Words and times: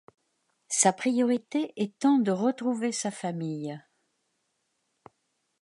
Sa 0.71 0.93
priorité 0.93 1.73
étant 1.79 2.17
de 2.17 2.31
retrouver 2.31 2.91
sa 2.91 3.11
famille. 3.11 3.79